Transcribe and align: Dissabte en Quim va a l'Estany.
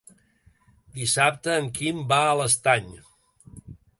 Dissabte 1.01 1.57
en 1.63 1.69
Quim 1.77 2.01
va 2.13 2.19
a 2.29 2.33
l'Estany. 2.41 2.91